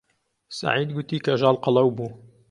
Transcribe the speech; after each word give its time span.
سەعید 0.59 0.89
گوتی 0.95 1.23
کەژاڵ 1.25 1.55
قەڵەو 1.63 1.89
بوو. 1.97 2.09